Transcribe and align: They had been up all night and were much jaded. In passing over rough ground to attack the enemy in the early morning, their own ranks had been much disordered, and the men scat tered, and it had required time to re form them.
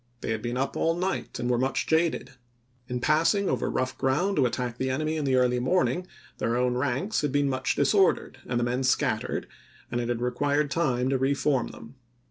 They 0.21 0.31
had 0.31 0.41
been 0.41 0.57
up 0.57 0.75
all 0.75 0.95
night 0.95 1.37
and 1.37 1.47
were 1.47 1.59
much 1.59 1.85
jaded. 1.85 2.31
In 2.87 2.99
passing 3.01 3.47
over 3.47 3.69
rough 3.69 3.95
ground 3.99 4.37
to 4.37 4.47
attack 4.47 4.79
the 4.79 4.89
enemy 4.89 5.15
in 5.15 5.25
the 5.25 5.35
early 5.35 5.59
morning, 5.59 6.07
their 6.39 6.57
own 6.57 6.73
ranks 6.73 7.21
had 7.21 7.31
been 7.31 7.47
much 7.47 7.75
disordered, 7.75 8.39
and 8.47 8.59
the 8.59 8.63
men 8.63 8.81
scat 8.83 9.21
tered, 9.21 9.45
and 9.91 10.01
it 10.01 10.09
had 10.09 10.19
required 10.19 10.71
time 10.71 11.09
to 11.11 11.19
re 11.19 11.35
form 11.35 11.67
them. 11.67 11.97